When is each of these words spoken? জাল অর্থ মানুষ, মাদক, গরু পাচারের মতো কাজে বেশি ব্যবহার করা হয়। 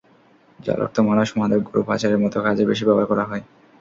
জাল 0.59 0.79
অর্থ 0.85 0.97
মানুষ, 1.09 1.27
মাদক, 1.37 1.61
গরু 1.67 1.81
পাচারের 1.87 2.21
মতো 2.23 2.37
কাজে 2.45 2.63
বেশি 2.69 2.83
ব্যবহার 2.85 3.09
করা 3.11 3.23
হয়। 3.23 3.43